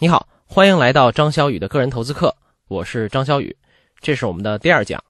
[0.00, 2.32] 你好，欢迎来到张小雨的个人投资课，
[2.68, 3.56] 我是张小雨，
[4.00, 5.02] 这是我们的第二讲。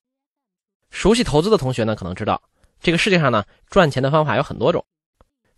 [0.88, 2.40] 熟悉投资的同学呢，可能知道
[2.80, 4.82] 这个世界上呢，赚钱的方法有很多种。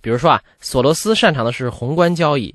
[0.01, 2.53] 比如说啊，索罗斯擅长的是宏观交易，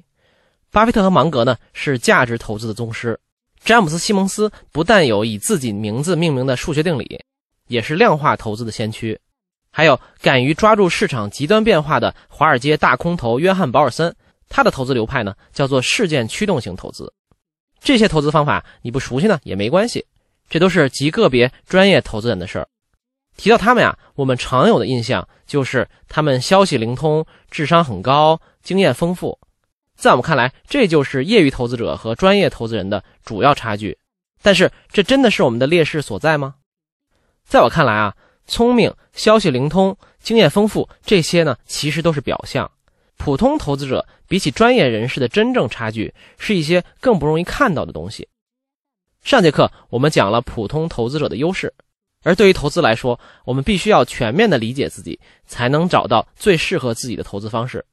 [0.70, 3.17] 巴菲特和芒格呢是价值投资的宗师，
[3.63, 7.23] 詹姆斯·西蒙斯不但有以自己名字命名的数学定理，
[7.67, 9.17] 也是量化投资的先驱，
[9.71, 14.13] 还有敢于抓住市场极端变化的华尔街大空头约翰·保尔森。
[14.50, 17.14] 他的投资流派呢，叫做事件驱动型投资。
[17.80, 20.05] 这些投资方法你不熟悉呢也没关系，
[20.49, 22.67] 这都是极个别专业投资人的事儿。
[23.38, 29.38] 提到他们呀，我们常有的印象就是他们消息灵通、智商很高、经验丰富。
[29.95, 33.98] 在我们看来，这就是业余投资者和专业投资人的主要差距。
[34.41, 36.55] 但是，这真的是我们的劣势所在吗？
[37.44, 42.70] 在我看来啊，聪明、消息灵通、经验丰富这些呢，其实都是表象。
[43.17, 48.27] 普通投资者比起专业人士的真正差距，是一些更不容易看到的东西。
[49.23, 51.73] 上节课我们讲了普通投资者的优势，
[52.23, 57.83] 而对于投资来说，我们必须要全面的理解自己，才能找到最适合自己的投资方式。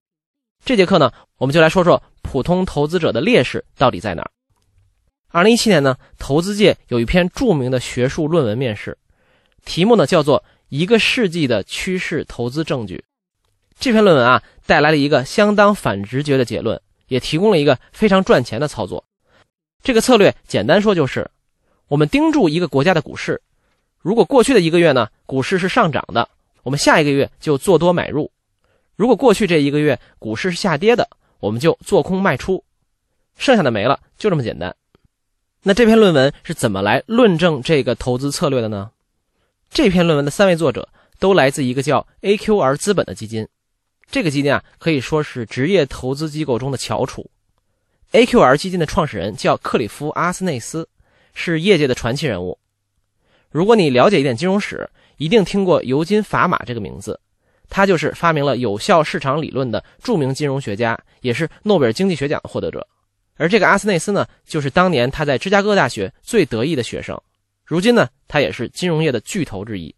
[0.64, 4.31] 这节课呢，我们就来说说普通投资者的劣势到底在哪儿。
[5.29, 8.98] 二零一七年呢，投资界有一篇著名的学术论文面试，
[9.64, 12.97] 题目呢叫做《一个世纪的趋势投资证据》。
[13.78, 19.05] 这篇论文啊，带来了一个相当反直觉的结论，也提供了一个非常赚钱的操作。
[19.83, 21.31] 这个策略简单说就是，
[21.89, 23.42] 我们盯住一个国家的股市，
[24.01, 26.29] 如果过去的一个月呢，股市是上涨的，
[26.62, 28.31] 我们下一个月就做多买入；
[28.95, 31.09] 如果过去这一个月股市是下跌的，
[31.41, 32.64] 我们就做空卖出。
[33.36, 34.77] 剩下的没了，就这么简单。
[35.64, 38.91] 那这篇论文是怎么来论证这个投资策略的呢？
[39.70, 43.48] 这篇论文的三位作者都来自一个叫 AQR 资本的基金。
[44.13, 47.29] 这个基金啊，可以说是职业投资机构中的翘楚。
[48.13, 50.87] AQR 基金的创始人叫克里夫·阿斯内斯，
[51.33, 52.59] 是业界的传奇人物。
[53.51, 57.19] 如果你了解一点金融史，一定听过尤金·法玛这个名字。
[57.70, 62.86] 他就是发明了有效市场理论的著名金融学家，也是诺贝尔经济学奖的获得者。
[63.36, 67.19] 而这个阿斯内斯呢，就是当年他在芝加哥大学最得意的学生。
[67.65, 69.95] 如今呢，他也是金融业的巨头之一。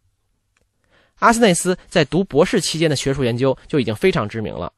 [1.24, 4.70] 阿斯内斯在读博士期间的学术研究就已经非常知名了，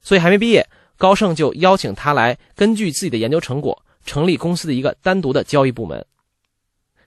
[0.00, 0.64] 所以还没毕业，
[0.96, 6.06] 高盛就邀请他来根据自己的研究成果成立公司的一个单独的交易部门。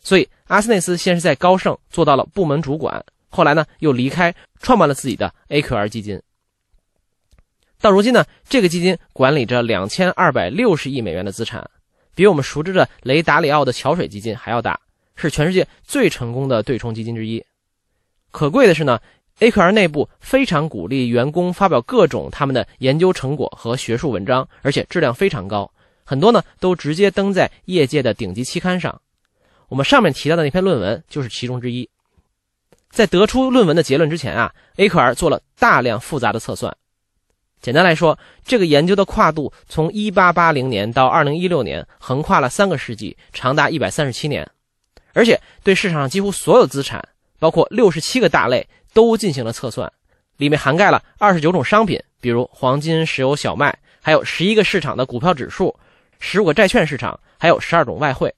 [0.02, 6.22] 所以阿斯内斯先是在高盛做到了部门主管，后来呢又离开创办了自己的 AQR 基金。
[7.80, 11.70] 到如今呢，这个基金管理着两千二百六十亿美元的资产，
[12.16, 14.78] 比我们熟知的雷达里奥的桥水基金还要大，
[15.16, 17.42] 是全世界最成功的对冲基金之一。
[18.34, 19.00] 可贵的是呢
[19.40, 25.72] ，AQR 内部非常鼓励员工发表各种他们的研究成果和学术文章，而且质量非常高，
[26.04, 29.00] 很多呢都直接登在业界的顶级期刊上。
[29.70, 31.88] 我们上面提到的那篇论文就是其中之一。
[32.90, 36.76] 在得出论文的结论之前啊，AQR 做了大量复杂的测算。
[37.62, 44.50] 简单来说，这个研究的跨度从1880年到2016年，横跨了三个世纪，长达137年，
[45.14, 47.08] 而且对市场上几乎所有资产。
[47.44, 49.92] 包括六十七个大类都进行了测算，
[50.38, 55.78] 里面涵盖了二十九种商品，比如黄金、石油、小麦，还有十一个市场的股票指数，
[56.22, 58.34] 十五个债券市场，还有十二种外汇。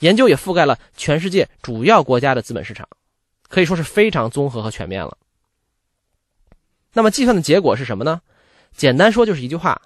[0.00, 2.88] 研究也覆盖了全世界主要国家的资本市场，
[3.48, 5.16] 可以说是非常综合和全面了。
[6.92, 8.20] 那么计算的结果是什么呢？
[8.76, 9.80] 简单说就是一句话：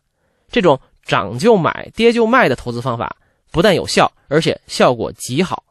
[0.50, 3.14] 这种涨就买、跌就卖的投资方法
[3.50, 5.64] 不但有效，而且效果极好，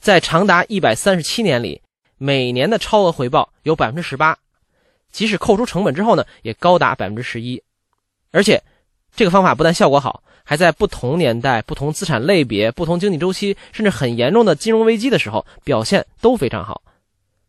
[0.00, 1.82] 在长达一百三十七年里。
[2.18, 4.36] 每年的超额回报有百分之十八，
[5.10, 7.62] 即使扣除成本之后呢，也高达百分之十一。
[8.30, 8.62] 而且，
[9.14, 16.82] 这个方法不但效果好，还在不同年代、不同资产类别、不同经济周期，甚至很严重的金融危机的时候，表现都非常好。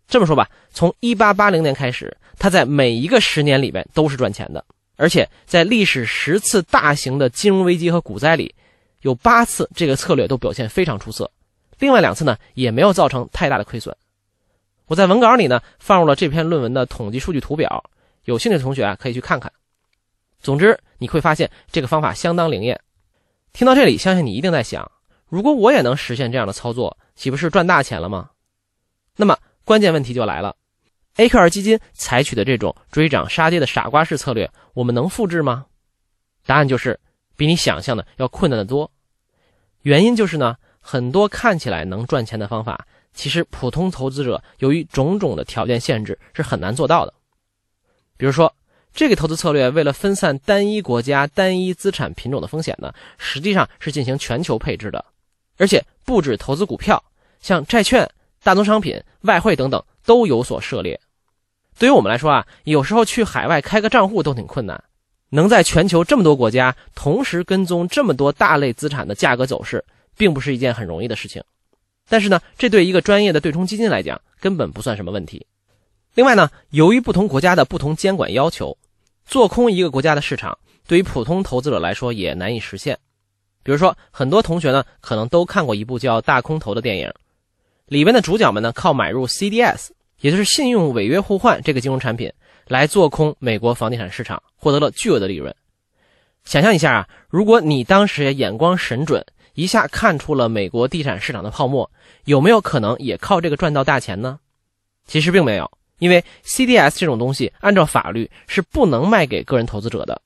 [0.08, 4.64] 这么说吧，从一八八零年开始，它在每一个十年里面都是赚钱的，
[4.96, 8.56] 而且在历史十次大型的金融危机和股灾里，
[9.02, 11.30] 有八次这个策略都表现非常出色，
[11.78, 13.96] 另外两次呢，也没有造成太大的亏损。
[14.90, 17.84] 我在文稿里呢放入了这篇论文的统计数据图表，
[18.26, 19.52] 有兴趣的同学啊可以去看看。
[20.42, 22.80] 总之你会发现这个方法相当灵验。
[23.54, 24.92] 听到这里，相信你一定在想：
[25.28, 28.32] 如果我也能实现这样的操作，岂不是赚大钱了吗？
[29.16, 30.56] 那么关键问题就来了
[31.18, 35.68] ：AQR 基金采取的这种追涨杀跌的傻瓜式策略，我们能复制吗？
[36.48, 37.00] 答案就是
[37.38, 38.92] 比你想象的要困难得多。
[39.84, 42.88] 原因就是呢，很多看起来能赚钱的方法。
[43.20, 47.14] 其实，普通投资者由于种种的条件限制是很难做到的。
[48.16, 48.56] 比如说，
[48.94, 55.04] 这个投资策略为了分散单一国家单一资产品种的风险呢，实际上是进行全球配置的，
[55.58, 57.04] 而且不止投资股票，
[57.42, 58.10] 像债券、
[58.42, 60.98] 大宗商品、外汇等等都有所涉猎。
[61.78, 64.82] 对于我们来说啊，有时候去海外开个账户都挺困难，
[65.32, 69.84] 能在全球这么多国家同时跟踪这么多大类资产的价格走势，
[70.16, 71.44] 并不是一件很容易的事情。
[72.10, 75.46] 但是呢，这对一个专业的对冲基金来讲，根本不算什么问题。
[76.16, 78.78] 另外呢，由于不同国家的不同监管要求，
[79.26, 80.58] 做空一个国家的市场，
[80.88, 82.98] 对于普通投资者来说也难以实现。
[83.64, 87.14] 比如说，很多同学呢，可能都看过一部叫《大空头》的电影，
[87.86, 89.90] 里边的主角们呢，靠买入 CDS。
[90.22, 92.30] 也就是信用违约互换这个金融产品
[92.68, 95.56] 来做空美国房地产市场，获得了巨额的利润。
[96.44, 99.26] 想象一下啊，如果你当时眼光神准，
[99.60, 101.92] 一下看出了美国地产市场的泡沫，
[102.24, 104.40] 有没有可能也靠这个赚到大钱呢？
[105.06, 110.22] 其实并没有，因为 CDS 这种东西按照法律是不能卖给个人投资者的。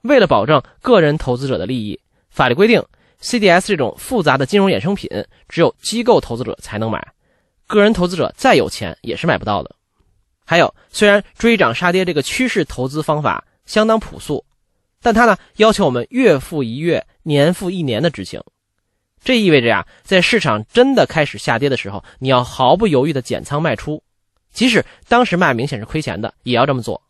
[0.00, 2.82] 为了保证个人投资者的利益，法律规定
[3.20, 5.08] CDS 这种复杂的金融衍生品
[5.48, 7.06] 只有机构投资者才能买。
[7.66, 9.76] 个人投资者再有钱也是买不到的。
[10.46, 14.44] 还有，虽然追涨杀跌这个趋势投资方法相当朴素，
[15.02, 18.42] 但它呢要求我们月复一月、年复一年的执行。
[19.24, 24.02] 这意味着呀，在市场真的开始下跌的时候，你要毫不犹豫的减仓卖出，
[24.52, 27.00] 即使当时卖明显是亏钱的，也要这么做。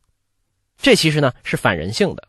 [0.80, 2.28] 这其实呢是反人性的。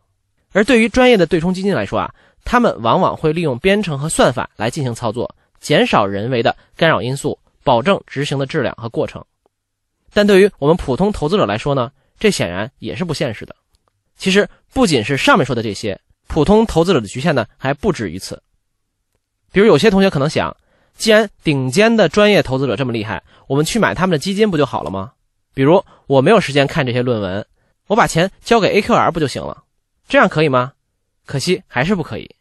[0.52, 2.14] 而对于专业的对冲基金来说啊，
[2.44, 7.38] 他们往往会利用编程和算法来进行操作，减少人为的干扰因素。
[7.62, 9.24] 保证执行的质量和过程，
[10.12, 13.56] 但对于我们普通投资者来说呢，这显然也是不现实的。
[14.18, 18.42] 其实不仅是上面说的这些，普通投资者的局限呢还不止于此。
[19.54, 20.56] 比如有些同学可能想，
[20.96, 25.12] 既然顶尖的专业投资者这么厉害，我们去买他们的基金不就好了吗？
[25.54, 27.46] 比如我没有时间看这些论文，
[27.86, 29.62] 我把钱交给 AQR 不就行了？
[30.08, 30.72] 这样可以吗？
[31.24, 32.34] 可惜还是不可以。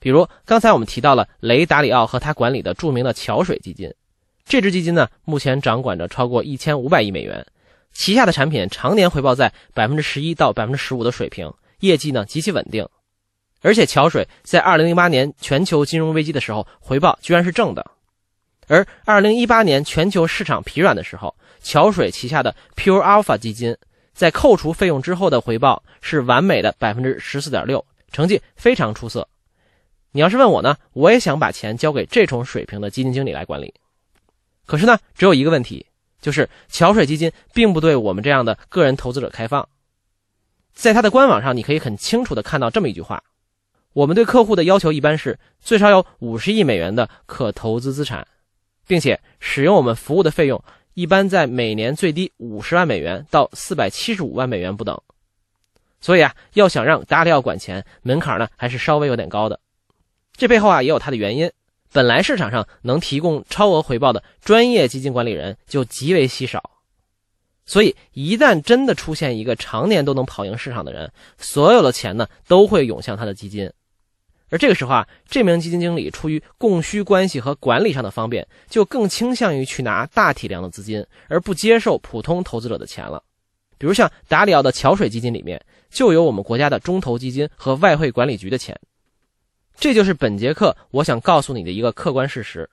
[0.00, 3.94] 比如刚才我们提到了雷达里奥和他管理的著名的桥水基金。
[4.44, 7.46] 这支基金呢，目前掌管着超过一千五百亿美元，
[7.92, 12.84] 旗下的产品常年回报在百分之十一到百分之十五的水平，业绩呢极其稳定。
[13.60, 17.84] 而且桥水在二零零八年全球金融危机的时候，回报居然是正的。
[18.66, 23.76] 而二零一八年全球市场疲软的时候，桥水旗下的 Pure Alpha 基金
[24.12, 29.26] 在扣除费用之后的回报是完美的百分之十四点六，成绩非常出色。
[30.12, 33.72] 你要是问我呢，我也想把钱交给这种水平的基金经理来管理。
[34.66, 35.86] 可是呢，只有一个问题，
[36.20, 39.66] 就是桥水基金并不对我们这样的个人投资者开放。
[40.74, 43.22] 在它的官网上，你可以很清楚的看到这么一句话：
[43.98, 48.24] 我们对客户的要求一般是最少有五十亿美元的可投资资产，
[48.86, 50.62] 并且使用我们服务的费用
[50.94, 54.96] 一般在每年最低五十万美元到四百七十五万美元不等。
[56.00, 59.58] 所以啊，要想让达里奥管钱，门槛呢还是稍微有点高的。
[60.36, 61.50] 这背后啊也有它的原因。
[61.92, 66.70] 本来市场上能提供超额回报的专业基金管理人就极为稀少，
[67.66, 73.68] 所以一旦真的出现一个常年都能跑赢市场的人，所有的钱呢都会涌向他的基金。
[74.50, 83.22] 而这个时候啊，这名基金经理出于供需关系和管理上的方便，就更倾向于去拿大体量的资金，而不接受普通投资者的钱了。
[83.76, 85.60] 比如像达里奥的桥水基金里面，
[85.90, 88.78] 就有我们国家的中投基金和外汇管理局的钱。
[89.76, 92.68] 这就是本节课我想告诉你的一个客观事实。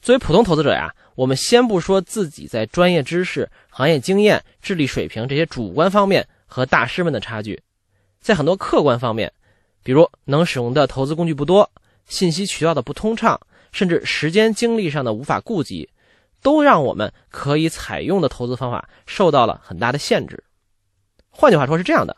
[0.00, 7.62] 作为普通投资者呀，我们先不说自己在专业知识、行业经验、智力水平这些主观方面和大师们的差距，
[8.20, 9.30] 在很多客观方面，
[9.82, 11.70] 比如能使用的投资工具不多、
[12.06, 13.40] 信息渠道的不通畅，
[13.72, 15.88] 甚至时间精力上的无法顾及，
[16.42, 20.42] 都让我们可以采用的投资方法受到了很大的限制。
[21.30, 22.16] 换句话说，是这样的。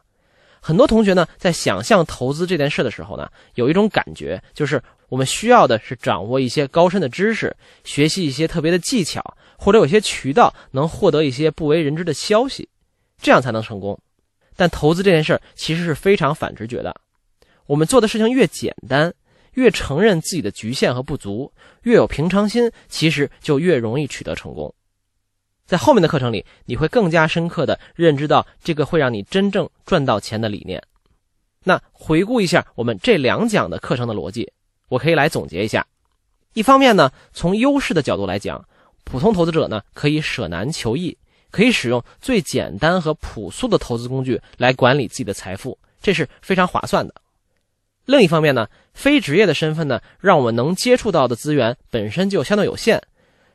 [0.61, 7.55] 很多同学呢，在想象投资这件事的时候呢，有一种感觉，就是我们需要的是掌握一些高深的知识，
[7.85, 12.67] 学习一些特别的技巧，或者有些渠道能获得一些不为人知的消息，
[13.21, 13.99] 这样才能成功。
[14.57, 16.97] 但投资这件事其实是非常反直觉的。
[17.67, 19.13] 我们做的事情越简单，
[19.53, 21.53] 越承认自己的局限和不足，
[21.83, 24.75] 越有平常心，其实就越容易取得成功。
[25.67, 30.83] 在后面的课程里，你会更加深刻的认知到这个会让你真正赚到钱的理念。
[31.63, 34.53] 那回顾一下我们这两讲的课程的逻辑，
[34.91, 35.87] 我可以来总结一下：
[36.53, 38.63] 一方面呢，从优势的角度来讲，
[39.05, 41.17] 普通投资者呢可以舍难求易，
[41.51, 47.15] 可以使用最简单和朴素的投资工具来管理自己的财富，这是非常划算的。
[48.05, 53.03] 另一方面呢，非职业的身份呢，让我们能接触到的资源本身就相对有限。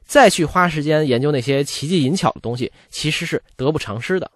[0.05, 4.31] 再去花时间研究那些奇技淫巧的东西，其实是得不偿失的。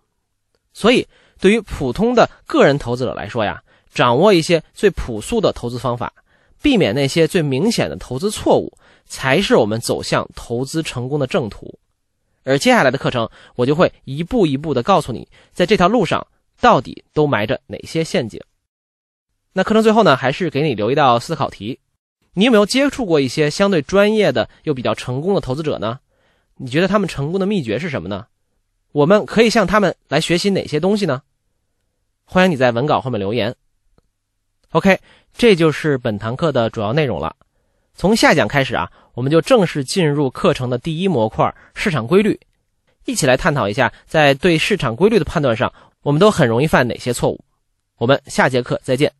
[0.71, 1.07] 所以，
[1.39, 3.59] 对于普通的个人投资者来说呀，
[3.91, 6.13] 掌握一些最朴素的投资方法，
[6.61, 8.71] 避免那些最明显的投资错误，
[9.07, 11.79] 才是我们走向投资成功的正途。
[12.43, 16.27] 而接下来的课程，我就会一步一步的告诉你，在这条路上
[16.61, 18.39] 到底都埋着哪些陷阱。
[19.53, 21.79] 那课程最后呢，还是给你留一道思考题：
[22.33, 25.99] 你有没有接触过一些相对专业的又比较成功的投资者呢？
[26.57, 28.27] 你觉得他们成功的秘诀是什么呢？
[28.91, 31.21] 我们可以向他们来学习哪些东西呢？
[32.25, 33.55] 欢迎你在文稿后面留言。
[34.71, 34.99] OK，
[35.33, 37.35] 这就是本堂课的主要内容了。
[37.95, 38.91] 从下讲开始啊。
[39.13, 42.39] 我们就正式进入课程的第一模块——市场规律，
[43.05, 47.39] 一起来探讨一下，在对市场规律的判断上，我们都很容易犯哪些错误。
[47.99, 49.13] 我们下节课再见。